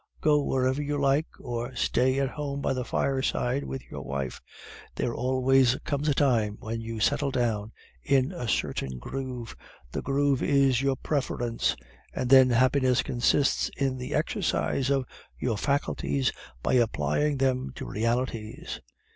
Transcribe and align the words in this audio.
Go 0.19 0.41
wherever 0.41 0.81
you 0.81 0.97
like, 0.99 1.27
or 1.39 1.75
stay 1.75 2.19
at 2.19 2.29
home 2.29 2.59
by 2.59 2.73
the 2.73 2.83
fireside 2.83 3.63
with 3.63 3.83
your 3.91 4.01
wife, 4.01 4.41
there 4.95 5.13
always 5.13 5.75
comes 5.83 6.07
a 6.09 6.15
time 6.15 6.57
when 6.59 6.81
you 6.81 6.99
settle 6.99 7.29
down 7.29 7.71
in 8.01 8.31
a 8.31 8.47
certain 8.47 8.97
groove, 8.97 9.55
the 9.91 10.01
groove 10.01 10.41
is 10.41 10.81
your 10.81 10.95
preference; 10.95 11.75
and 12.15 12.31
then 12.31 12.49
happiness 12.49 13.03
consists 13.03 13.69
in 13.77 13.95
the 13.99 14.15
exercise 14.15 14.89
of 14.89 15.05
your 15.37 15.55
faculties 15.55 16.31
by 16.63 16.73
applying 16.73 17.37
them 17.37 17.69
to 17.75 17.85
realities. 17.85 18.79